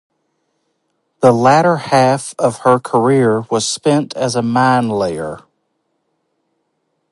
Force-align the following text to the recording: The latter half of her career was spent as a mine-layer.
The 1.19 1.31
latter 1.31 1.77
half 1.77 2.33
of 2.39 2.61
her 2.61 2.79
career 2.79 3.41
was 3.51 3.69
spent 3.69 4.17
as 4.17 4.35
a 4.35 4.41
mine-layer. 4.41 5.43